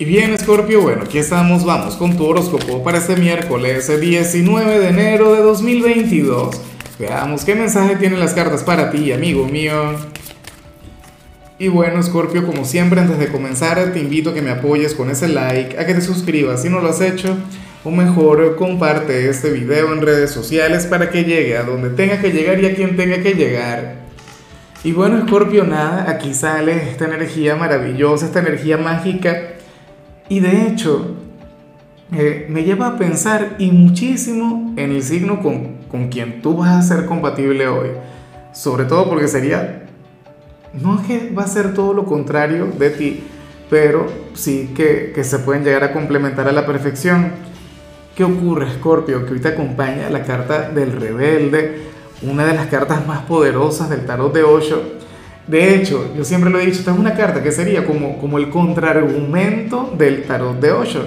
Y 0.00 0.04
bien, 0.04 0.38
Scorpio, 0.38 0.80
bueno, 0.80 1.02
aquí 1.02 1.18
estamos, 1.18 1.64
vamos 1.64 1.96
con 1.96 2.16
tu 2.16 2.24
horóscopo 2.24 2.84
para 2.84 2.98
este 2.98 3.16
miércoles 3.16 3.90
19 4.00 4.78
de 4.78 4.88
enero 4.90 5.34
de 5.34 5.42
2022. 5.42 6.54
Veamos 7.00 7.44
qué 7.44 7.56
mensaje 7.56 7.96
tienen 7.96 8.20
las 8.20 8.32
cartas 8.32 8.62
para 8.62 8.92
ti, 8.92 9.10
amigo 9.10 9.44
mío. 9.46 9.96
Y 11.58 11.66
bueno, 11.66 12.00
Scorpio, 12.00 12.46
como 12.46 12.64
siempre, 12.64 13.00
antes 13.00 13.18
de 13.18 13.26
comenzar, 13.26 13.92
te 13.92 13.98
invito 13.98 14.30
a 14.30 14.34
que 14.34 14.40
me 14.40 14.50
apoyes 14.50 14.94
con 14.94 15.10
ese 15.10 15.26
like, 15.26 15.76
a 15.76 15.84
que 15.84 15.94
te 15.94 16.00
suscribas 16.00 16.62
si 16.62 16.68
no 16.68 16.78
lo 16.78 16.90
has 16.90 17.00
hecho, 17.00 17.36
o 17.82 17.90
mejor, 17.90 18.54
comparte 18.54 19.28
este 19.28 19.50
video 19.50 19.92
en 19.92 20.00
redes 20.00 20.30
sociales 20.30 20.86
para 20.86 21.10
que 21.10 21.24
llegue 21.24 21.56
a 21.56 21.64
donde 21.64 21.90
tenga 21.90 22.20
que 22.20 22.30
llegar 22.30 22.60
y 22.60 22.66
a 22.66 22.74
quien 22.76 22.96
tenga 22.96 23.20
que 23.20 23.32
llegar. 23.32 23.96
Y 24.84 24.92
bueno, 24.92 25.26
Scorpio, 25.26 25.64
nada, 25.64 26.08
aquí 26.08 26.34
sale 26.34 26.88
esta 26.88 27.06
energía 27.06 27.56
maravillosa, 27.56 28.26
esta 28.26 28.38
energía 28.38 28.76
mágica 28.76 29.57
y 30.28 30.40
de 30.40 30.66
hecho, 30.66 31.16
eh, 32.12 32.46
me 32.48 32.64
lleva 32.64 32.88
a 32.88 32.98
pensar 32.98 33.56
y 33.58 33.70
muchísimo 33.70 34.74
en 34.76 34.92
el 34.92 35.02
signo 35.02 35.42
con, 35.42 35.78
con 35.90 36.08
quien 36.08 36.42
tú 36.42 36.56
vas 36.56 36.76
a 36.76 36.82
ser 36.82 37.06
compatible 37.06 37.68
hoy. 37.68 37.88
Sobre 38.52 38.84
todo 38.84 39.08
porque 39.08 39.28
sería, 39.28 39.86
no 40.72 41.00
es 41.00 41.06
que 41.06 41.30
va 41.30 41.44
a 41.44 41.48
ser 41.48 41.74
todo 41.74 41.94
lo 41.94 42.04
contrario 42.04 42.66
de 42.78 42.90
ti, 42.90 43.24
pero 43.70 44.06
sí 44.34 44.72
que, 44.74 45.12
que 45.14 45.24
se 45.24 45.38
pueden 45.38 45.64
llegar 45.64 45.84
a 45.84 45.92
complementar 45.92 46.48
a 46.48 46.52
la 46.52 46.66
perfección. 46.66 47.32
¿Qué 48.14 48.24
ocurre, 48.24 48.70
Scorpio? 48.72 49.24
Que 49.26 49.34
hoy 49.34 49.40
te 49.40 49.48
acompaña 49.48 50.10
la 50.10 50.24
carta 50.24 50.70
del 50.70 50.92
rebelde, 50.92 51.82
una 52.22 52.44
de 52.44 52.54
las 52.54 52.66
cartas 52.66 53.06
más 53.06 53.20
poderosas 53.20 53.88
del 53.90 54.04
tarot 54.04 54.34
de 54.34 54.42
Osho 54.42 54.98
de 55.48 55.74
hecho, 55.74 56.12
yo 56.14 56.24
siempre 56.24 56.50
lo 56.50 56.58
he 56.58 56.66
dicho, 56.66 56.80
esta 56.80 56.92
es 56.92 56.98
una 56.98 57.14
carta 57.14 57.42
que 57.42 57.52
sería 57.52 57.86
como, 57.86 58.18
como 58.18 58.36
el 58.36 58.50
contraargumento 58.50 59.94
del 59.96 60.24
tarot 60.24 60.60
de 60.60 60.72
Osho. 60.72 61.02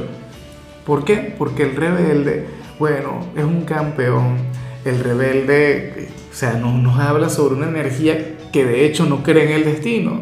¿Por 0.83 1.05
qué? 1.05 1.35
Porque 1.37 1.61
el 1.61 1.75
rebelde, 1.75 2.47
bueno, 2.79 3.19
es 3.37 3.43
un 3.43 3.61
campeón. 3.65 4.37
El 4.83 4.99
rebelde, 4.99 6.09
o 6.31 6.35
sea, 6.35 6.53
nos, 6.53 6.99
habla 6.99 7.29
sobre 7.29 7.53
una 7.53 7.67
energía 7.67 8.35
que 8.51 8.65
de 8.65 8.85
hecho 8.85 9.05
no 9.05 9.21
cree 9.21 9.45
en 9.45 9.51
el 9.51 9.63
destino, 9.63 10.21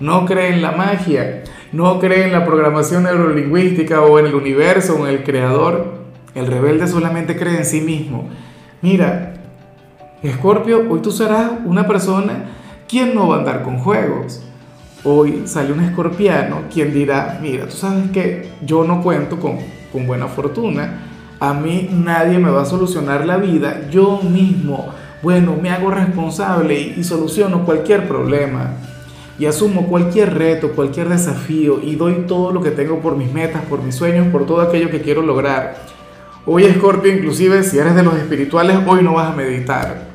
no 0.00 0.24
cree 0.24 0.54
en 0.54 0.62
la 0.62 0.72
magia, 0.72 1.44
no 1.70 2.00
cree 2.00 2.24
en 2.24 2.32
la 2.32 2.46
programación 2.46 3.02
neurolingüística 3.02 4.00
o 4.00 4.18
en 4.18 4.26
el 4.26 4.34
universo 4.34 4.96
o 4.96 5.06
en 5.06 5.14
el 5.14 5.24
creador. 5.24 6.04
El 6.34 6.46
rebelde 6.46 6.88
solamente 6.88 7.36
cree 7.36 7.58
en 7.58 7.66
sí 7.66 7.82
mismo. 7.82 8.30
Mira, 8.80 9.34
Escorpio, 10.22 10.86
hoy 10.88 11.00
tú 11.02 11.10
serás 11.10 11.52
una 11.66 11.86
persona 11.86 12.46
¿quién 12.88 13.14
no 13.14 13.28
va 13.28 13.36
a 13.36 13.38
andar 13.40 13.62
con 13.62 13.78
juegos? 13.78 14.40
Hoy 15.04 15.42
sale 15.44 15.72
un 15.72 15.80
escorpiano 15.80 16.62
quien 16.72 16.92
dirá, 16.92 17.38
mira, 17.40 17.66
tú 17.66 17.76
sabes 17.76 18.10
que 18.10 18.48
yo 18.62 18.82
no 18.84 19.02
cuento 19.02 19.38
con, 19.38 19.58
con 19.92 20.06
buena 20.06 20.26
fortuna, 20.26 21.04
a 21.38 21.54
mí 21.54 21.88
nadie 21.92 22.38
me 22.38 22.50
va 22.50 22.62
a 22.62 22.66
solucionar 22.66 23.24
la 23.24 23.36
vida, 23.36 23.88
yo 23.90 24.20
mismo, 24.22 24.88
bueno, 25.22 25.54
me 25.60 25.70
hago 25.70 25.90
responsable 25.90 26.80
y, 26.80 26.94
y 26.98 27.04
soluciono 27.04 27.64
cualquier 27.64 28.08
problema. 28.08 28.72
Y 29.38 29.46
asumo 29.46 29.86
cualquier 29.86 30.36
reto, 30.36 30.72
cualquier 30.72 31.08
desafío 31.08 31.80
y 31.80 31.94
doy 31.94 32.24
todo 32.26 32.52
lo 32.52 32.60
que 32.60 32.72
tengo 32.72 32.98
por 32.98 33.16
mis 33.16 33.32
metas, 33.32 33.62
por 33.66 33.80
mis 33.84 33.94
sueños, 33.94 34.26
por 34.32 34.46
todo 34.46 34.60
aquello 34.60 34.90
que 34.90 35.00
quiero 35.00 35.22
lograr. 35.22 35.76
Hoy 36.44 36.64
Escorpio, 36.64 37.14
inclusive 37.14 37.62
si 37.62 37.78
eres 37.78 37.94
de 37.94 38.02
los 38.02 38.16
espirituales, 38.16 38.78
hoy 38.84 39.04
no 39.04 39.14
vas 39.14 39.30
a 39.30 39.36
meditar 39.36 40.07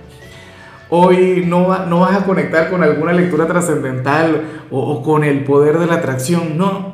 Hoy 0.95 1.43
no, 1.47 1.69
vas 1.69 2.15
a 2.15 2.23
conectar 2.23 2.69
con 2.69 2.83
alguna 2.83 3.13
lectura 3.13 3.47
trascendental 3.47 4.43
o, 4.69 5.01
con 5.01 5.23
el 5.23 5.43
poder 5.43 5.79
de 5.79 5.87
la 5.87 5.95
atracción, 5.95 6.55
no. 6.55 6.93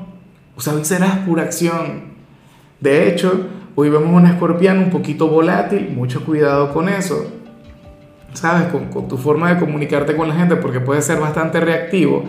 O 0.55 0.61
sea, 0.61 0.72
hoy 0.75 0.86
serás 0.86 1.17
pura 1.28 1.44
acción. 1.44 2.03
De 2.80 3.09
hecho, 3.09 3.47
hoy 3.75 3.89
vemos 3.89 4.09
un 4.14 4.25
escorpión 4.25 4.77
un 4.77 4.89
poquito 4.89 5.27
volátil, 5.27 5.89
mucho 5.94 6.23
cuidado 6.23 6.72
con 6.73 6.88
eso. 6.88 7.30
¿Sabes? 8.31 8.70
Con, 8.70 8.86
con 8.86 9.10
tu 9.10 9.17
forma 9.17 9.54
de 9.54 9.60
comunicarte 9.60 10.16
con 10.16 10.30
la 10.30 10.36
gente, 10.36 10.55
porque 10.55 10.80
puede 10.80 11.02
ser 11.02 11.20
bastante 11.20 11.60
reactivo, 11.60 12.23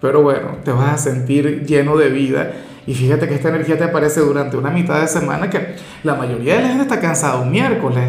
pero 0.00 0.22
bueno, 0.22 0.58
te 0.64 0.70
vas 0.70 0.94
a 0.94 0.96
sentir 0.96 1.66
lleno 1.66 1.96
de 1.96 2.08
vida. 2.08 2.52
Y 2.86 2.94
fíjate 2.94 3.26
que 3.26 3.34
esta 3.34 3.48
energía 3.48 3.76
te 3.76 3.82
aparece 3.82 4.20
durante 4.20 4.56
una 4.56 4.70
mitad 4.70 5.00
de 5.00 5.08
semana 5.08 5.50
que 5.50 5.74
la 6.04 6.14
mayoría 6.14 6.54
de 6.54 6.62
la 6.62 6.68
gente 6.68 6.84
está 6.84 7.00
cansada 7.00 7.40
un 7.40 7.50
miércoles. 7.50 8.04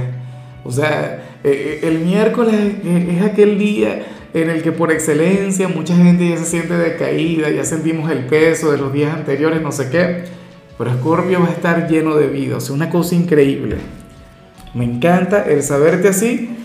O 0.63 0.71
sea, 0.71 1.30
eh, 1.43 1.79
eh, 1.81 1.87
el 1.87 1.99
miércoles 1.99 2.55
es 2.83 3.21
aquel 3.23 3.57
día 3.57 4.05
en 4.33 4.49
el 4.49 4.61
que 4.61 4.71
por 4.71 4.91
excelencia 4.91 5.67
mucha 5.67 5.95
gente 5.95 6.29
ya 6.29 6.37
se 6.37 6.45
siente 6.45 6.75
decaída, 6.75 7.49
ya 7.49 7.63
sentimos 7.63 8.09
el 8.11 8.25
peso 8.25 8.71
de 8.71 8.77
los 8.77 8.93
días 8.93 9.13
anteriores, 9.13 9.61
no 9.61 9.71
sé 9.71 9.89
qué. 9.89 10.23
Pero 10.77 10.93
Scorpio 10.97 11.41
va 11.41 11.47
a 11.47 11.51
estar 11.51 11.87
lleno 11.89 12.15
de 12.15 12.27
vida, 12.27 12.57
o 12.57 12.61
sea, 12.61 12.75
una 12.75 12.89
cosa 12.89 13.15
increíble. 13.15 13.77
Me 14.73 14.85
encanta 14.85 15.43
el 15.43 15.63
saberte 15.63 16.07
así 16.07 16.55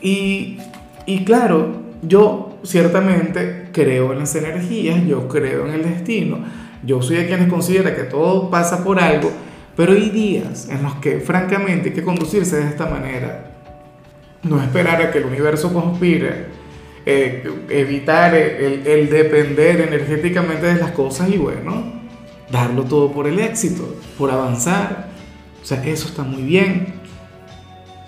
y, 0.00 0.58
y 1.04 1.24
claro, 1.24 1.82
yo 2.02 2.58
ciertamente 2.62 3.68
creo 3.72 4.12
en 4.12 4.20
las 4.20 4.34
energías, 4.34 5.04
yo 5.06 5.28
creo 5.28 5.66
en 5.66 5.74
el 5.74 5.82
destino, 5.82 6.38
yo 6.84 7.02
soy 7.02 7.16
de 7.16 7.26
quienes 7.26 7.48
considera 7.48 7.96
que 7.96 8.04
todo 8.04 8.50
pasa 8.50 8.84
por 8.84 9.00
algo, 9.00 9.32
pero 9.76 9.92
hay 9.92 10.10
días 10.10 10.68
en 10.70 10.82
los 10.82 10.94
que 10.96 11.20
francamente 11.20 11.88
hay 11.88 11.94
que 11.94 12.02
conducirse 12.02 12.56
de 12.56 12.68
esta 12.68 12.86
manera 12.86 13.55
no 14.48 14.62
esperar 14.62 15.02
a 15.02 15.10
que 15.10 15.18
el 15.18 15.24
universo 15.24 15.72
conspire, 15.72 16.46
eh, 17.04 17.48
evitar 17.68 18.34
el, 18.34 18.86
el, 18.86 19.08
depender 19.08 19.80
energéticamente 19.80 20.66
de 20.66 20.80
las 20.80 20.90
cosas 20.92 21.28
y 21.28 21.36
bueno, 21.36 21.92
darlo 22.50 22.84
todo 22.84 23.12
por 23.12 23.26
el 23.26 23.38
éxito, 23.38 23.94
por 24.18 24.30
avanzar. 24.30 25.08
O 25.62 25.64
sea, 25.64 25.84
eso 25.84 26.08
está 26.08 26.22
muy 26.22 26.42
bien. 26.42 26.94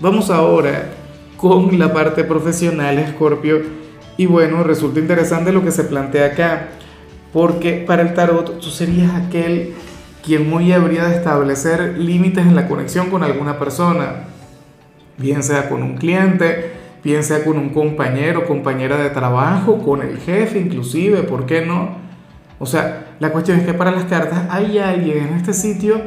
Vamos 0.00 0.31
ahora 0.31 0.91
con 1.37 1.78
la 1.78 1.93
parte 1.93 2.25
profesional, 2.25 3.05
Scorpio. 3.15 3.62
Y 4.16 4.26
bueno, 4.26 4.65
resulta 4.65 4.99
interesante 4.99 5.53
lo 5.53 5.62
que 5.62 5.70
se 5.70 5.84
plantea 5.84 6.26
acá, 6.26 6.69
porque 7.32 7.84
para 7.87 8.03
el 8.03 8.15
tarot 8.15 8.59
tú 8.59 8.70
serías 8.70 9.15
aquel 9.15 9.75
quien 10.25 10.50
muy 10.50 10.72
habría 10.72 11.05
de 11.05 11.16
establecer 11.16 11.99
límites 11.99 12.44
en 12.44 12.56
la 12.56 12.66
conexión 12.66 13.10
con 13.10 13.22
alguna 13.22 13.59
persona 13.59 14.25
bien 15.19 15.43
sea 15.43 15.69
con 15.69 15.83
un 15.83 15.97
cliente, 15.97 16.73
bien 17.05 17.23
sea 17.23 17.45
con 17.45 17.59
un 17.59 17.71
compañero, 17.71 18.47
compañera 18.47 18.97
de 18.97 19.11
trabajo, 19.11 19.79
con 19.79 20.03
el 20.03 20.19
jefe 20.19 20.59
inclusive, 20.59 21.23
¿por 21.25 21.47
qué 21.47 21.65
no? 21.65 21.97
O 22.59 22.67
sea, 22.67 23.15
la 23.21 23.31
cuestión 23.31 23.59
es 23.59 23.67
que 23.67 23.75
para 23.75 23.91
las 23.91 24.05
cartas 24.05 24.47
hay 24.51 24.79
alguien 24.79 25.29
en 25.29 25.34
este 25.34 25.53
sitio 25.53 26.01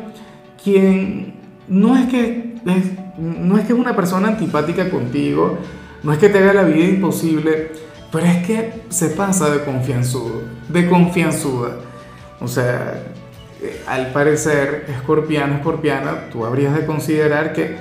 quien 0.62 1.34
no 1.68 1.98
es 1.98 2.08
que 2.08 2.56
es, 2.66 2.86
no 3.18 3.58
es 3.58 3.66
que 3.66 3.74
es 3.74 3.80
una 3.80 3.96
persona 3.96 4.30
antipática 4.30 4.90
contigo, 4.90 5.58
no 6.04 6.14
es 6.14 6.20
que 6.20 6.30
te 6.30 6.40
haga 6.40 6.54
la 6.54 6.64
vida 6.64 6.86
imposible, 6.86 7.72
pero 8.12 8.26
es 8.26 8.46
que 8.46 8.74
se 8.90 9.10
pasa 9.10 9.50
de 9.50 9.64
confianzudo, 9.64 10.42
de 10.70 10.90
confianzuda. 10.90 11.78
O 12.40 12.48
sea, 12.48 13.02
eh, 13.62 13.82
al 13.88 14.12
parecer, 14.12 14.86
escorpiano, 14.90 15.56
escorpiana, 15.56 16.30
tú 16.32 16.46
habrías 16.46 16.76
de 16.76 16.86
considerar 16.86 17.54
que 17.54 17.78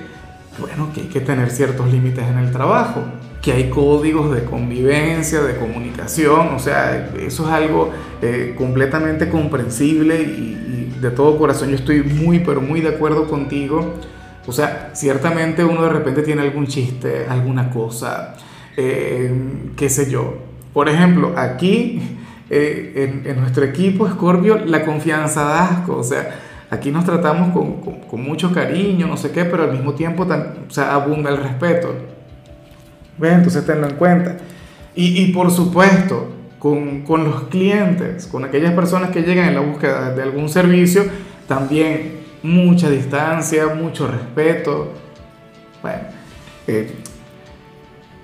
bueno, 0.58 0.90
que 0.94 1.02
hay 1.02 1.06
que 1.06 1.20
tener 1.20 1.50
ciertos 1.50 1.90
límites 1.90 2.24
en 2.26 2.38
el 2.38 2.50
trabajo, 2.50 3.04
que 3.40 3.52
hay 3.52 3.70
códigos 3.70 4.34
de 4.34 4.44
convivencia, 4.44 5.40
de 5.40 5.56
comunicación, 5.56 6.48
o 6.48 6.58
sea, 6.58 7.10
eso 7.18 7.46
es 7.46 7.52
algo 7.52 7.90
eh, 8.20 8.54
completamente 8.56 9.28
comprensible 9.28 10.22
y, 10.22 10.56
de 11.00 11.10
todo 11.10 11.38
corazón 11.38 11.70
yo 11.70 11.76
estoy 11.76 12.02
muy, 12.02 12.40
pero 12.40 12.60
muy 12.60 12.82
de 12.82 12.90
acuerdo 12.90 13.26
contigo. 13.26 13.94
O 14.46 14.52
sea, 14.52 14.90
ciertamente 14.92 15.64
uno 15.64 15.82
de 15.84 15.88
repente 15.88 16.20
tiene 16.20 16.42
algún 16.42 16.66
chiste, 16.66 17.24
alguna 17.26 17.70
cosa, 17.70 18.34
eh, 18.76 19.32
qué 19.76 19.88
sé 19.88 20.10
yo. 20.10 20.34
Por 20.74 20.90
ejemplo, 20.90 21.32
aquí 21.38 22.02
eh, 22.50 22.92
en, 23.24 23.30
en, 23.30 23.40
nuestro 23.40 23.64
equipo 23.64 24.06
Scorpio, 24.10 24.58
la 24.58 24.84
confianza 24.84 25.44
da 25.44 25.64
asco, 25.64 25.96
o 25.96 26.04
sea, 26.04 26.38
Aquí 26.70 26.92
nos 26.92 27.04
tratamos 27.04 27.52
con, 27.52 27.80
con, 28.08 28.22
mucho 28.22 28.52
cariño, 28.52 29.08
no 29.08 29.16
sé 29.16 29.32
qué, 29.32 29.44
pero 29.44 29.64
al 29.64 29.72
mismo 29.72 29.94
tiempo 29.94 30.22
o 30.24 30.70
sea, 30.70 30.94
abunda 30.94 31.30
el 31.30 31.38
respeto. 31.38 31.92
¿Ves? 33.18 33.32
Entonces 33.32 33.66
tenlo 33.66 33.88
en 33.88 33.96
cuenta. 33.96 34.36
Y, 34.94 35.20
y 35.22 35.32
por 35.32 35.50
supuesto, 35.50 36.28
con, 36.60 37.02
con, 37.02 37.24
los 37.24 37.44
clientes, 37.44 38.26
con 38.26 38.44
aquellas 38.44 38.72
personas 38.72 39.10
que 39.10 39.22
llegan 39.22 39.48
en 39.48 39.54
la 39.54 39.60
búsqueda 39.60 40.14
de 40.14 40.22
algún 40.22 40.48
servicio, 40.48 41.04
también 41.48 42.20
mucha 42.42 42.88
distancia, 42.88 43.66
mucho 43.74 44.06
respeto. 44.06 44.92
Bueno, 45.82 46.02
eh, 46.68 46.94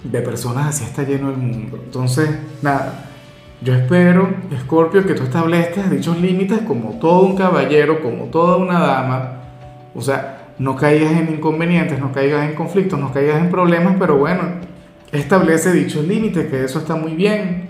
de 0.05 0.23
personas 0.23 0.69
así 0.69 0.85
está 0.85 1.03
lleno 1.03 1.31
el 1.31 1.37
mundo. 1.37 1.81
Entonces, 1.85 2.31
nada, 2.63 3.11
yo 3.63 3.75
espero, 3.75 4.29
Scorpio, 4.61 5.07
que 5.07 5.15
tú 5.15 5.23
establezcas 5.23 5.91
dichos 5.91 6.21
límites 6.21 6.61
como 6.61 6.99
todo 6.99 7.23
un 7.23 7.37
caballero, 7.37 8.03
como 8.03 8.25
toda 8.25 8.57
una 8.57 8.81
dama. 8.81 9.33
O 9.95 10.03
sea, 10.03 10.49
no 10.59 10.77
caigas 10.77 11.13
en 11.13 11.33
inconvenientes, 11.33 11.99
no 11.99 12.13
caigas 12.13 12.49
en 12.49 12.55
conflictos, 12.55 12.99
no 12.99 13.13
caigas 13.13 13.41
en 13.41 13.51
problemas, 13.51 13.97
pero 13.99 14.19
bueno, 14.19 14.43
establece 15.11 15.73
dichos 15.73 16.07
límites, 16.07 16.47
que 16.49 16.65
eso 16.65 16.79
está 16.81 16.97
muy 16.97 17.15
bien. 17.15 17.69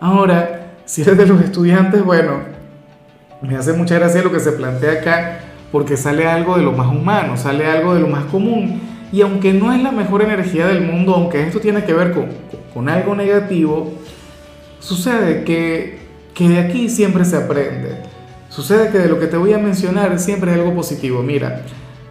Ahora, 0.00 0.74
si 0.84 1.02
eres 1.02 1.16
de 1.16 1.26
los 1.26 1.40
estudiantes, 1.40 2.04
bueno, 2.04 2.40
me 3.42 3.56
hace 3.56 3.72
mucha 3.72 3.96
gracia 3.96 4.22
lo 4.22 4.30
que 4.30 4.40
se 4.40 4.52
plantea 4.52 4.92
acá, 4.92 5.38
porque 5.72 5.96
sale 5.96 6.26
algo 6.28 6.56
de 6.56 6.62
lo 6.62 6.72
más 6.72 6.86
humano, 6.86 7.36
sale 7.36 7.66
algo 7.66 7.94
de 7.94 8.00
lo 8.00 8.06
más 8.06 8.24
común. 8.26 8.80
Y 9.12 9.22
aunque 9.22 9.52
no 9.52 9.72
es 9.72 9.82
la 9.82 9.90
mejor 9.90 10.22
energía 10.22 10.66
del 10.66 10.82
mundo, 10.82 11.14
aunque 11.14 11.42
esto 11.42 11.60
tiene 11.60 11.84
que 11.84 11.92
ver 11.92 12.12
con, 12.12 12.26
con 12.72 12.88
algo 12.88 13.14
negativo, 13.14 13.92
sucede 14.84 15.44
que, 15.44 15.98
que 16.34 16.48
de 16.48 16.58
aquí 16.58 16.88
siempre 16.88 17.24
se 17.24 17.36
aprende. 17.36 18.02
Sucede 18.50 18.90
que 18.90 18.98
de 18.98 19.08
lo 19.08 19.18
que 19.18 19.26
te 19.26 19.36
voy 19.36 19.52
a 19.52 19.58
mencionar 19.58 20.18
siempre 20.18 20.52
es 20.52 20.58
algo 20.58 20.74
positivo. 20.74 21.22
Mira, 21.22 21.62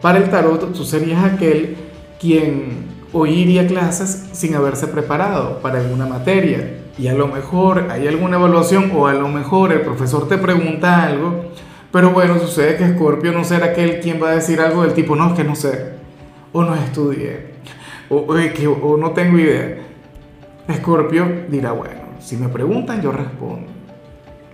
para 0.01 0.17
el 0.17 0.29
tarot 0.29 0.73
tú 0.73 0.83
serías 0.83 1.23
aquel 1.23 1.77
quien 2.19 2.85
hoy 3.13 3.31
iría 3.31 3.61
a 3.61 3.67
clases 3.67 4.29
sin 4.31 4.55
haberse 4.55 4.87
preparado 4.87 5.59
para 5.59 5.79
alguna 5.79 6.07
materia 6.07 6.79
y 6.97 7.07
a 7.07 7.13
lo 7.13 7.27
mejor 7.27 7.87
hay 7.91 8.07
alguna 8.07 8.37
evaluación 8.37 8.91
o 8.95 9.07
a 9.07 9.13
lo 9.13 9.27
mejor 9.27 9.71
el 9.71 9.81
profesor 9.81 10.27
te 10.27 10.37
pregunta 10.37 11.03
algo, 11.03 11.45
pero 11.91 12.09
bueno, 12.09 12.39
sucede 12.39 12.75
que 12.75 12.89
Scorpio 12.89 13.31
no 13.31 13.43
será 13.43 13.67
aquel 13.67 13.99
quien 13.99 14.21
va 14.21 14.29
a 14.29 14.35
decir 14.35 14.59
algo 14.59 14.81
del 14.81 14.93
tipo, 14.93 15.15
no, 15.15 15.29
es 15.29 15.33
que 15.33 15.43
no 15.43 15.55
sé, 15.55 15.93
o 16.51 16.63
no 16.63 16.75
estudié, 16.75 17.53
o, 18.09 18.17
o, 18.17 18.87
o 18.87 18.97
no 18.97 19.11
tengo 19.11 19.37
idea. 19.37 19.77
Scorpio 20.71 21.25
dirá, 21.49 21.71
bueno, 21.71 22.02
si 22.23 22.37
me 22.37 22.47
preguntan 22.47 23.01
yo 23.01 23.11
respondo. 23.11 23.67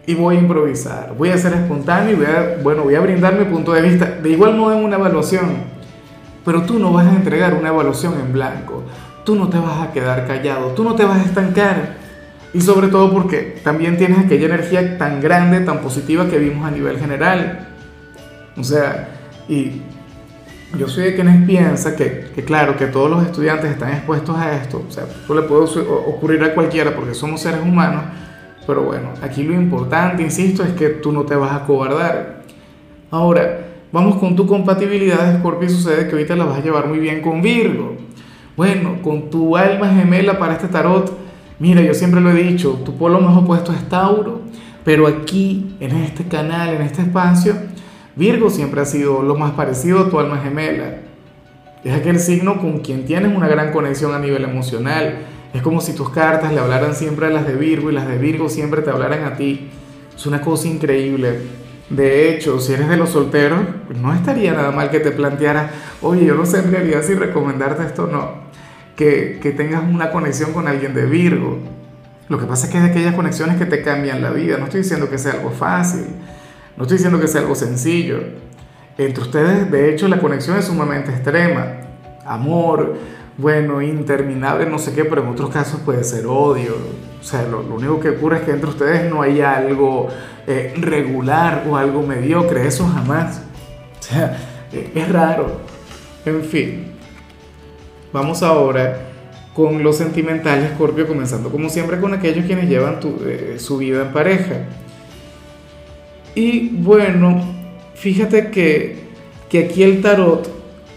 Y 0.06 0.16
voy 0.16 0.38
a 0.38 0.39
improvisar, 0.39 1.13
voy 1.16 1.30
a 1.30 1.38
ser 1.38 1.54
espontáneo 1.54 2.13
y 2.13 2.16
voy 2.16 2.25
a, 2.25 2.57
bueno, 2.63 2.83
voy 2.83 2.95
a 2.95 3.00
brindar 3.00 3.38
mi 3.38 3.45
punto 3.45 3.74
de 3.74 3.81
vista. 3.81 4.06
De 4.06 4.30
igual 4.31 4.56
modo 4.56 4.74
en 4.74 4.83
una 4.83 4.95
evaluación, 4.95 5.80
pero 6.44 6.63
tú 6.63 6.80
no 6.80 6.92
vas 6.92 7.06
a 7.06 7.16
entregar 7.16 7.54
una 7.54 7.69
evaluación 7.69 8.16
en 8.19 8.33
blanco. 8.33 8.83
Tú 9.24 9.36
no 9.36 9.50
te 9.50 9.60
vas 9.60 9.88
a 9.88 9.92
quedar 9.92 10.25
callado, 10.25 10.69
tú 10.69 10.83
no 10.83 10.95
te 10.95 11.06
vas 11.06 11.19
a 11.19 11.25
estancar. 11.25 11.98
Y 12.56 12.62
sobre 12.62 12.88
todo 12.88 13.13
porque 13.13 13.60
también 13.63 13.98
tienes 13.98 14.18
aquella 14.18 14.48
energía 14.48 14.98
tan 14.98 15.22
grande, 15.22 15.60
tan 15.60 15.81
positiva 15.81 16.27
que 16.27 16.39
vimos 16.39 16.65
a 16.65 16.72
nivel 16.72 16.98
general. 16.98 17.68
O 18.57 18.63
sea, 18.63 19.10
y 19.48 19.83
yo 20.77 20.88
soy 20.88 21.06
de 21.06 21.16
quienes 21.16 21.45
piensa 21.45 21.95
que, 21.95 22.27
que, 22.36 22.44
claro, 22.44 22.77
que 22.77 22.86
todos 22.86 23.10
los 23.10 23.24
estudiantes 23.25 23.71
están 23.71 23.92
expuestos 23.92 24.38
a 24.38 24.56
esto. 24.56 24.83
O 24.88 24.92
sea, 24.92 25.06
esto 25.06 25.33
le 25.33 25.42
puede 25.44 25.63
ocurrir 26.07 26.44
a 26.44 26.54
cualquiera 26.54 26.95
porque 26.95 27.13
somos 27.13 27.42
seres 27.42 27.62
humanos. 27.62 28.04
Pero 28.68 28.83
bueno, 28.83 29.10
aquí 29.24 29.44
lo 29.44 29.54
importante, 29.54 30.21
insisto, 30.21 30.63
es 30.63 30.74
que 30.74 30.89
tú 30.89 31.12
no 31.12 31.24
te 31.24 31.36
vas 31.36 31.54
a 31.54 31.66
cobardar. 31.66 32.44
Ahora, 33.10 33.62
vamos 33.92 34.18
con 34.18 34.36
tu 34.36 34.45
compatibilidad, 34.45 35.39
Scorpio, 35.39 35.68
y 35.68 35.71
sucede 35.71 36.07
que 36.07 36.12
ahorita 36.12 36.36
la 36.36 36.45
vas 36.45 36.60
a 36.60 36.62
llevar 36.62 36.88
muy 36.88 37.00
bien 37.00 37.22
con 37.22 37.42
Virgo. 37.42 37.95
Bueno, 38.56 39.01
con 39.01 39.31
tu 39.31 39.57
alma 39.57 39.89
gemela 39.89 40.38
para 40.38 40.54
este 40.54 40.68
tarot, 40.68 41.18
mira, 41.57 41.81
yo 41.81 41.95
siempre 41.95 42.22
lo 42.22 42.30
he 42.30 42.44
dicho, 42.44 42.80
tu 42.86 42.95
polo 42.95 43.19
más 43.19 43.36
opuesto 43.36 43.74
es 43.74 43.89
Tauro, 43.89 44.42
pero 44.83 45.07
aquí, 45.07 45.75
en 45.80 45.95
este 45.95 46.25
canal, 46.25 46.69
en 46.75 46.81
este 46.81 47.01
espacio, 47.01 47.56
Virgo 48.19 48.50
siempre 48.50 48.81
ha 48.81 48.86
sido 48.86 49.24
lo 49.24 49.38
más 49.38 49.54
parecido 49.54 50.00
a 50.01 50.10
tu 50.10 50.19
alma 50.19 50.39
gemela. 50.39 50.98
Es 51.86 51.94
aquel 51.94 52.19
signo 52.19 52.60
con 52.60 52.80
quien 52.80 53.06
tienes 53.06 53.33
una 53.33 53.48
gran 53.48 53.71
conexión 53.71 54.13
a 54.13 54.19
nivel 54.19 54.44
emocional. 54.44 55.19
Es 55.54 55.62
como 55.62 55.80
si 55.80 55.94
tus 55.94 56.10
cartas 56.10 56.51
le 56.51 56.60
hablaran 56.60 56.95
siempre 56.95 57.27
a 57.27 57.30
las 57.30 57.48
de 57.48 57.54
Virgo 57.54 57.89
y 57.89 57.94
las 57.94 58.10
de 58.10 58.18
Virgo 58.18 58.50
siempre 58.50 58.81
te 58.81 58.89
hablaran 58.89 59.24
a 59.24 59.38
ti. 59.38 59.69
Es 60.13 60.25
una 60.25 60.42
cosa 60.42 60.68
increíble. 60.68 61.39
De 61.89 62.30
hecho, 62.30 62.60
si 62.60 62.74
eres 62.74 62.89
de 62.89 62.98
los 62.98 63.12
solteros, 63.12 63.62
no 64.01 64.13
estaría 64.13 64.51
nada 64.51 64.72
mal 64.72 64.92
que 64.92 65.00
te 65.00 65.12
planteara, 65.12 65.72
oye, 66.01 66.25
yo 66.25 66.36
no 66.36 66.45
sé 66.45 66.60
en 66.60 66.72
realidad 66.72 67.04
si 67.04 67.13
recomendarte 67.13 67.86
esto 67.86 68.04
o 68.04 68.07
no. 68.07 68.50
Que, 68.98 69.39
que 69.42 69.51
tengas 69.51 69.81
una 69.81 70.12
conexión 70.12 70.51
con 70.51 70.68
alguien 70.68 70.94
de 70.94 71.06
Virgo. 71.06 71.57
Lo 72.27 72.38
que 72.38 72.45
pasa 72.45 72.65
es 72.65 72.72
que 72.74 72.80
es 72.80 72.83
de 72.83 72.89
aquellas 72.89 73.15
conexiones 73.15 73.56
que 73.56 73.65
te 73.65 73.81
cambian 73.81 74.22
la 74.22 74.31
vida. 74.31 74.57
No 74.57 74.65
estoy 74.65 74.81
diciendo 74.81 75.10
que 75.10 75.18
sea 75.18 75.36
algo 75.36 75.51
fácil 75.51 76.04
no 76.80 76.84
estoy 76.84 76.98
diciendo 76.98 77.20
que 77.20 77.28
sea 77.28 77.42
algo 77.42 77.56
sencillo. 77.56 78.22
Entre 78.98 79.22
ustedes, 79.22 79.70
de 79.70 79.94
hecho, 79.94 80.08
la 80.08 80.18
conexión 80.18 80.56
es 80.58 80.64
sumamente 80.64 81.12
extrema. 81.12 81.74
Amor, 82.26 82.96
bueno, 83.38 83.81
interminable, 83.81 84.66
no 84.66 84.80
sé 84.80 84.94
qué, 84.94 85.04
pero 85.04 85.22
en 85.22 85.28
otros 85.28 85.50
casos 85.50 85.81
puede 85.81 86.06
ser 86.06 86.26
odio. 86.26 86.78
O 87.20 87.24
sea, 87.24 87.44
lo, 87.44 87.60
único 87.60 88.00
que 88.00 88.12
ocurre 88.12 88.38
es 88.38 88.44
que 88.44 88.52
entre 88.52 88.70
ustedes 88.70 89.12
no 89.12 89.22
hay 89.22 89.42
algo 89.42 90.08
eh, 90.48 90.74
regular 90.78 91.66
o 91.70 91.76
algo 91.76 92.02
mediocre, 92.02 92.66
eso 92.66 92.88
jamás. 92.88 93.42
O 94.00 94.02
sea, 94.04 94.38
eh, 94.72 94.94
es 94.96 95.12
raro. 95.12 95.60
En 96.25 96.42
fin, 96.44 96.94
vamos 98.14 98.42
ahora 98.42 99.02
con 99.54 99.84
los 99.84 99.98
sentimentales, 99.98 100.72
Scorpio, 100.75 101.06
comenzando 101.06 101.50
como 101.50 101.68
siempre 101.68 102.00
con 102.00 102.14
aquellos 102.14 102.46
quienes 102.46 102.70
llevan 102.70 103.00
eh, 103.25 103.58
su 103.60 103.80
vida 103.80 104.04
en 104.04 104.14
pareja. 104.14 104.66
Y 106.36 106.70
bueno, 106.70 107.42
fíjate 107.96 108.50
que, 108.50 109.04
que 109.50 109.66
aquí 109.66 109.84
el 109.84 110.02
tarot 110.02 110.50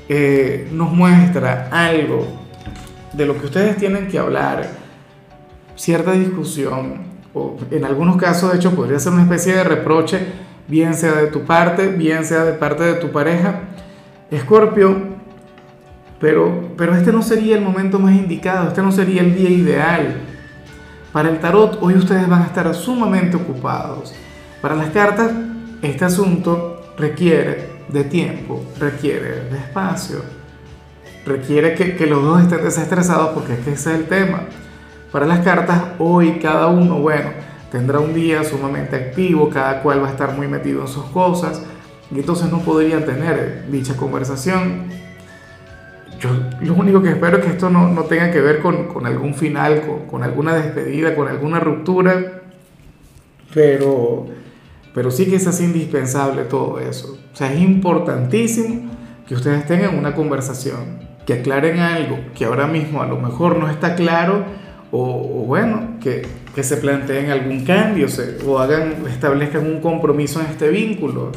eh, 0.08 0.68
nos 0.72 0.92
muestra 0.92 1.68
algo 1.70 2.26
de 3.12 3.26
lo 3.26 3.38
que 3.38 3.46
ustedes 3.46 3.76
tienen 3.76 4.08
que 4.08 4.18
hablar, 4.18 4.68
cierta 5.76 6.12
discusión, 6.12 7.12
o 7.34 7.56
en 7.70 7.84
algunos 7.84 8.16
casos 8.16 8.52
de 8.52 8.58
hecho 8.58 8.74
podría 8.74 8.98
ser 8.98 9.12
una 9.12 9.22
especie 9.22 9.54
de 9.54 9.64
reproche, 9.64 10.18
bien 10.68 10.94
sea 10.94 11.12
de 11.14 11.28
tu 11.28 11.44
parte, 11.44 11.88
bien 11.88 12.24
sea 12.24 12.44
de 12.44 12.52
parte 12.52 12.84
de 12.84 12.94
tu 12.94 13.10
pareja. 13.10 13.60
Escorpio, 14.30 14.96
pero, 16.20 16.72
pero 16.76 16.94
este 16.94 17.12
no 17.12 17.22
sería 17.22 17.56
el 17.56 17.62
momento 17.62 17.98
más 17.98 18.14
indicado, 18.14 18.68
este 18.68 18.82
no 18.82 18.92
sería 18.92 19.22
el 19.22 19.34
día 19.34 19.50
ideal. 19.50 20.20
Para 21.12 21.28
el 21.28 21.40
tarot 21.40 21.78
hoy 21.82 21.94
ustedes 21.94 22.28
van 22.28 22.42
a 22.42 22.46
estar 22.46 22.74
sumamente 22.74 23.36
ocupados 23.36 24.14
para 24.62 24.76
las 24.76 24.90
cartas, 24.90 25.32
este 25.82 26.04
asunto 26.04 26.94
requiere 26.96 27.68
de 27.88 28.04
tiempo, 28.04 28.64
requiere 28.78 29.40
de 29.50 29.58
espacio, 29.58 30.22
requiere 31.26 31.74
que, 31.74 32.06
los 32.06 32.22
dos 32.22 32.42
estén 32.42 32.62
desestresados 32.62 33.30
porque 33.30 33.54
es 33.54 33.58
que 33.58 33.72
ese 33.72 33.92
es 33.92 33.98
el 33.98 34.06
tema. 34.06 34.44
Para 35.10 35.26
las 35.26 35.40
cartas, 35.40 35.82
hoy 35.98 36.38
cada 36.40 36.68
uno, 36.68 37.00
bueno, 37.00 37.30
tendrá 37.72 37.98
un 37.98 38.14
día 38.14 38.44
sumamente 38.44 38.94
activo, 38.94 39.50
cada 39.50 39.82
cual 39.82 40.00
va 40.00 40.08
a 40.08 40.10
estar 40.12 40.36
muy 40.36 40.46
metido 40.46 40.82
en 40.82 40.88
sus 40.88 41.06
cosas 41.06 41.60
y 42.12 42.20
entonces 42.20 42.48
no 42.48 42.60
podrían 42.60 43.04
tener 43.04 43.66
dicha 43.68 43.96
conversación. 43.96 44.84
Yo 46.20 46.30
lo 46.60 46.74
único 46.74 47.02
que 47.02 47.10
espero 47.10 47.38
es 47.38 47.44
que 47.44 47.50
esto 47.50 47.68
no, 47.68 48.00
tenga 48.04 48.30
que 48.30 48.40
ver 48.40 48.60
con, 48.60 49.04
algún 49.04 49.34
final, 49.34 49.82
con, 49.84 50.06
con 50.06 50.22
alguna 50.22 50.54
despedida, 50.54 51.16
con 51.16 51.26
alguna 51.26 51.58
ruptura, 51.58 52.42
pero 53.52 54.28
pero 54.94 55.10
sí 55.10 55.26
que 55.26 55.36
es 55.36 55.60
indispensable 55.60 56.44
todo 56.44 56.78
eso. 56.78 57.18
O 57.32 57.36
sea, 57.36 57.52
es 57.52 57.60
importantísimo 57.60 58.90
que 59.26 59.34
ustedes 59.34 59.66
tengan 59.66 59.98
una 59.98 60.14
conversación, 60.14 61.00
que 61.26 61.34
aclaren 61.34 61.78
algo 61.78 62.18
que 62.34 62.44
ahora 62.44 62.66
mismo 62.66 63.02
a 63.02 63.06
lo 63.06 63.18
mejor 63.18 63.56
no 63.56 63.70
está 63.70 63.94
claro, 63.94 64.44
o, 64.90 65.44
bueno, 65.46 65.98
que, 66.02 66.26
que, 66.54 66.62
se 66.62 66.76
planteen 66.76 67.30
algún 67.30 67.64
cambio 67.64 68.08
o 68.46 68.58
hagan, 68.58 69.06
establezcan 69.08 69.64
un 69.66 69.80
compromiso 69.80 70.38
en 70.40 70.46
este 70.46 70.68
vínculo. 70.68 71.32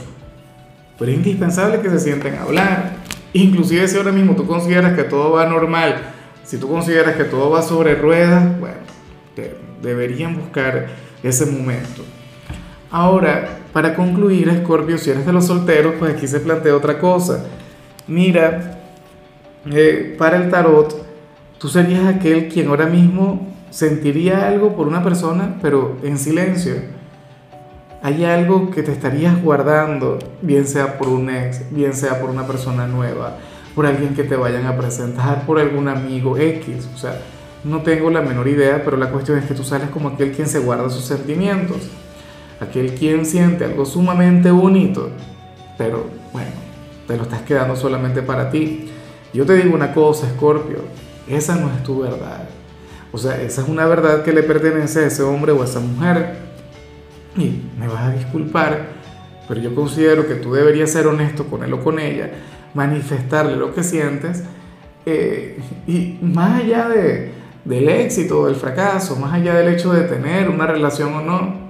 Pero 0.99 1.11
es 1.11 1.17
indispensable 1.17 1.79
que 1.79 1.89
se 1.89 1.99
sienten 1.99 2.35
a 2.35 2.41
hablar. 2.41 2.97
Inclusive 3.31 3.87
si 3.87 3.95
ahora 3.95 4.11
mismo 4.11 4.35
tú 4.35 4.45
consideras 4.45 4.93
que 4.93 5.03
todo 5.03 5.31
va 5.31 5.45
normal, 5.45 5.95
si 6.43 6.57
tú 6.57 6.67
consideras 6.67 7.15
que 7.15 7.23
todo 7.23 7.49
va 7.49 7.61
sobre 7.61 7.95
ruedas, 7.95 8.59
bueno, 8.59 8.77
deberían 9.81 10.35
buscar 10.35 10.87
ese 11.23 11.45
momento. 11.45 12.03
Ahora, 12.95 13.57
para 13.73 13.93
concluir, 13.93 14.49
Scorpio, 14.63 14.97
si 14.97 15.09
eres 15.09 15.25
de 15.25 15.33
los 15.33 15.47
solteros, 15.47 15.95
pues 15.99 16.15
aquí 16.15 16.29
se 16.29 16.39
plantea 16.39 16.73
otra 16.73 16.97
cosa. 16.97 17.43
Mira, 18.07 18.79
eh, 19.69 20.15
para 20.17 20.37
el 20.37 20.49
tarot, 20.49 21.05
tú 21.57 21.67
serías 21.67 22.05
aquel 22.05 22.47
quien 22.47 22.69
ahora 22.69 22.85
mismo 22.85 23.53
sentiría 23.69 24.47
algo 24.47 24.77
por 24.77 24.87
una 24.87 25.03
persona, 25.03 25.57
pero 25.61 25.97
en 26.03 26.17
silencio. 26.17 26.75
Hay 28.01 28.23
algo 28.23 28.71
que 28.71 28.81
te 28.81 28.93
estarías 28.93 29.43
guardando, 29.43 30.17
bien 30.41 30.65
sea 30.65 30.97
por 30.97 31.09
un 31.09 31.29
ex, 31.29 31.69
bien 31.71 31.93
sea 31.93 32.21
por 32.21 32.29
una 32.29 32.47
persona 32.47 32.87
nueva, 32.87 33.39
por 33.75 33.85
alguien 33.85 34.15
que 34.15 34.23
te 34.23 34.37
vayan 34.37 34.67
a 34.67 34.77
presentar, 34.77 35.45
por 35.45 35.59
algún 35.59 35.89
amigo 35.89 36.37
X. 36.37 36.87
O 36.95 36.97
sea, 36.97 37.19
no 37.65 37.81
tengo 37.81 38.09
la 38.09 38.21
menor 38.21 38.47
idea, 38.47 38.85
pero 38.85 38.95
la 38.95 39.11
cuestión 39.11 39.37
es 39.37 39.43
que 39.43 39.53
tú 39.53 39.65
sales 39.65 39.89
como 39.89 40.07
aquel 40.07 40.31
quien 40.31 40.47
se 40.47 40.59
guarda 40.59 40.89
sus 40.89 41.03
sentimientos 41.03 41.89
aquel 42.59 42.93
quien 42.93 43.25
siente 43.25 43.65
algo 43.65 43.85
sumamente 43.85 44.51
bonito, 44.51 45.09
pero 45.77 46.05
bueno, 46.31 46.51
te 47.07 47.17
lo 47.17 47.23
estás 47.23 47.41
quedando 47.41 47.75
solamente 47.75 48.21
para 48.21 48.49
ti. 48.49 48.89
Yo 49.33 49.45
te 49.45 49.53
digo 49.55 49.75
una 49.75 49.93
cosa, 49.93 50.27
Scorpio, 50.29 50.79
esa 51.27 51.55
no 51.55 51.69
es 51.71 51.83
tu 51.83 52.01
verdad. 52.01 52.47
O 53.11 53.17
sea, 53.17 53.41
esa 53.41 53.61
es 53.61 53.67
una 53.67 53.85
verdad 53.85 54.23
que 54.23 54.33
le 54.33 54.43
pertenece 54.43 54.99
a 54.99 55.07
ese 55.07 55.23
hombre 55.23 55.51
o 55.51 55.61
a 55.61 55.65
esa 55.65 55.79
mujer. 55.79 56.37
Y 57.37 57.61
me 57.79 57.87
vas 57.87 58.03
a 58.03 58.11
disculpar, 58.11 58.87
pero 59.47 59.59
yo 59.59 59.75
considero 59.75 60.27
que 60.27 60.35
tú 60.35 60.53
deberías 60.53 60.91
ser 60.91 61.07
honesto 61.07 61.45
con 61.45 61.63
él 61.63 61.73
o 61.73 61.83
con 61.83 61.99
ella, 61.99 62.31
manifestarle 62.73 63.57
lo 63.57 63.73
que 63.73 63.83
sientes, 63.83 64.43
eh, 65.05 65.59
y 65.85 66.17
más 66.21 66.61
allá 66.61 66.89
de, 66.89 67.31
del 67.65 67.89
éxito 67.89 68.39
o 68.39 68.45
del 68.47 68.55
fracaso, 68.55 69.15
más 69.17 69.33
allá 69.33 69.55
del 69.55 69.73
hecho 69.73 69.93
de 69.93 70.03
tener 70.03 70.49
una 70.49 70.65
relación 70.65 71.13
o 71.13 71.21
no, 71.21 71.64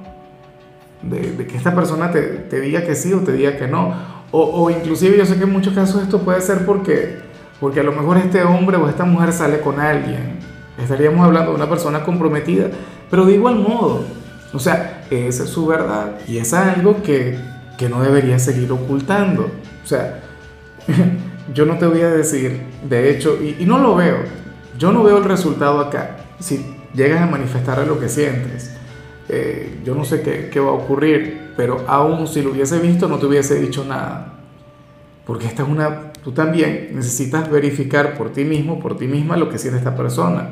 de, 1.09 1.45
que 1.47 1.57
esta 1.57 1.73
persona 1.75 2.11
te, 2.11 2.21
te, 2.21 2.59
diga 2.59 2.83
que 2.83 2.95
sí 2.95 3.13
o 3.13 3.19
te 3.19 3.33
diga 3.33 3.57
que 3.57 3.67
no. 3.67 3.93
O, 4.31 4.63
o, 4.63 4.69
inclusive 4.69 5.17
yo 5.17 5.25
sé 5.25 5.37
que 5.37 5.43
en 5.43 5.51
muchos 5.51 5.73
casos 5.73 6.03
esto 6.03 6.19
puede 6.19 6.41
ser 6.41 6.65
porque, 6.65 7.19
porque 7.59 7.79
a 7.79 7.83
lo 7.83 7.91
mejor 7.91 8.17
este 8.17 8.43
hombre 8.43 8.77
o 8.77 8.89
esta 8.89 9.05
mujer 9.05 9.31
sale 9.31 9.59
con 9.61 9.79
alguien. 9.79 10.39
Estaríamos 10.77 11.25
hablando 11.25 11.51
de 11.51 11.57
una 11.57 11.69
persona 11.69 12.03
comprometida, 12.03 12.67
pero 13.09 13.25
de 13.25 13.33
igual 13.33 13.55
modo, 13.55 14.03
o 14.53 14.59
sea, 14.59 15.05
esa 15.09 15.43
es 15.43 15.49
su 15.49 15.65
verdad 15.65 16.19
y 16.27 16.37
es 16.37 16.53
algo 16.53 17.01
que, 17.01 17.37
que 17.77 17.87
no 17.87 18.01
debería 18.01 18.39
seguir 18.39 18.71
ocultando. 18.71 19.49
O 19.83 19.87
sea, 19.87 20.21
yo 21.53 21.65
no 21.65 21.77
te 21.77 21.85
voy 21.85 22.01
a 22.01 22.09
decir, 22.09 22.61
de 22.89 23.11
hecho, 23.11 23.37
y, 23.41 23.55
y 23.59 23.65
no 23.65 23.79
lo 23.79 23.95
veo, 23.95 24.17
yo 24.77 24.91
no 24.91 25.03
veo 25.03 25.19
el 25.19 25.23
resultado 25.23 25.79
acá. 25.79 26.17
Si 26.39 26.75
llegas 26.93 27.21
a 27.21 27.27
manifestar 27.27 27.85
lo 27.87 27.99
que 27.99 28.09
sientes, 28.09 28.74
eh, 29.29 29.79
yo 29.83 29.95
no 29.95 30.05
sé 30.05 30.21
qué, 30.21 30.49
qué, 30.51 30.59
va 30.59 30.69
a 30.69 30.73
ocurrir, 30.73 31.51
pero 31.57 31.83
aún 31.87 32.27
si 32.27 32.41
lo 32.41 32.51
hubiese 32.51 32.79
visto 32.79 33.07
no 33.07 33.17
te 33.17 33.25
hubiese 33.25 33.59
dicho 33.59 33.83
nada. 33.85 34.33
Porque 35.25 35.47
esta 35.47 35.63
es 35.63 35.69
una, 35.69 36.13
tú 36.23 36.31
también 36.31 36.89
necesitas 36.93 37.49
verificar 37.49 38.15
por 38.17 38.31
ti 38.31 38.43
mismo, 38.43 38.79
por 38.79 38.97
ti 38.97 39.07
misma 39.07 39.37
lo 39.37 39.49
que 39.49 39.57
siente 39.57 39.79
esta 39.79 39.95
persona. 39.95 40.49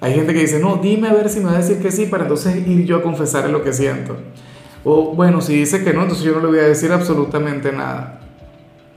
Hay 0.00 0.14
gente 0.14 0.34
que 0.34 0.40
dice, 0.40 0.58
no, 0.58 0.76
dime 0.76 1.08
a 1.08 1.14
ver 1.14 1.28
si 1.28 1.38
me 1.40 1.46
va 1.46 1.52
a 1.52 1.58
decir 1.58 1.78
que 1.78 1.90
sí 1.90 2.06
para 2.06 2.24
entonces 2.24 2.66
ir 2.66 2.84
yo 2.84 2.96
a 2.96 3.02
confesarle 3.02 3.52
lo 3.52 3.62
que 3.62 3.72
siento. 3.72 4.16
O 4.84 5.14
bueno, 5.14 5.40
si 5.40 5.56
dice 5.56 5.82
que 5.82 5.92
no, 5.92 6.02
entonces 6.02 6.24
yo 6.24 6.32
no 6.32 6.40
le 6.40 6.46
voy 6.46 6.58
a 6.58 6.68
decir 6.68 6.92
absolutamente 6.92 7.72
nada. 7.72 8.20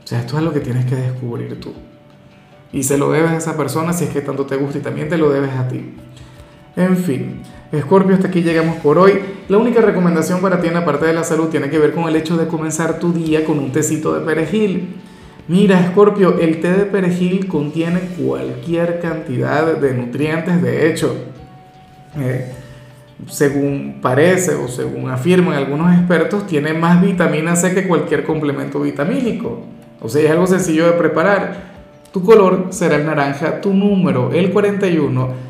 O 0.04 0.06
sea, 0.06 0.20
esto 0.20 0.36
es 0.38 0.44
lo 0.44 0.52
que 0.52 0.60
tienes 0.60 0.84
que 0.86 0.96
descubrir 0.96 1.58
tú. 1.60 1.72
Y 2.72 2.82
se 2.82 2.98
lo 2.98 3.10
debes 3.10 3.30
a 3.30 3.36
esa 3.36 3.56
persona 3.56 3.92
si 3.92 4.04
es 4.04 4.10
que 4.10 4.20
tanto 4.20 4.46
te 4.46 4.56
gusta 4.56 4.78
y 4.78 4.82
también 4.82 5.08
te 5.08 5.18
lo 5.18 5.30
debes 5.30 5.52
a 5.52 5.66
ti. 5.68 5.94
En 6.76 6.96
fin, 6.96 7.42
Escorpio, 7.72 8.14
hasta 8.14 8.28
aquí 8.28 8.42
llegamos 8.42 8.76
por 8.76 8.98
hoy. 8.98 9.20
La 9.48 9.58
única 9.58 9.80
recomendación 9.80 10.40
para 10.40 10.60
ti 10.60 10.68
en 10.68 10.74
la 10.74 10.84
parte 10.84 11.06
de 11.06 11.12
la 11.12 11.24
salud 11.24 11.48
tiene 11.48 11.68
que 11.68 11.78
ver 11.78 11.92
con 11.92 12.08
el 12.08 12.16
hecho 12.16 12.36
de 12.36 12.46
comenzar 12.46 12.98
tu 12.98 13.12
día 13.12 13.44
con 13.44 13.58
un 13.58 13.72
tecito 13.72 14.14
de 14.14 14.24
perejil. 14.24 14.96
Mira, 15.48 15.80
Escorpio, 15.80 16.38
el 16.38 16.60
té 16.60 16.72
de 16.72 16.84
perejil 16.84 17.48
contiene 17.48 18.00
cualquier 18.18 19.00
cantidad 19.00 19.76
de 19.76 19.94
nutrientes. 19.94 20.62
De 20.62 20.88
hecho, 20.88 21.14
eh, 22.16 22.52
según 23.26 23.98
parece 24.00 24.54
o 24.54 24.68
según 24.68 25.10
afirman 25.10 25.54
algunos 25.54 25.92
expertos, 25.92 26.46
tiene 26.46 26.72
más 26.72 27.02
vitamina 27.02 27.56
C 27.56 27.74
que 27.74 27.88
cualquier 27.88 28.22
complemento 28.22 28.80
vitamínico. 28.80 29.62
O 30.00 30.08
sea, 30.08 30.22
es 30.22 30.30
algo 30.30 30.46
sencillo 30.46 30.86
de 30.86 30.92
preparar. 30.92 31.70
Tu 32.12 32.22
color 32.22 32.68
será 32.70 32.96
el 32.96 33.06
naranja, 33.06 33.60
tu 33.60 33.74
número 33.74 34.32
el 34.32 34.50
41 34.52 35.49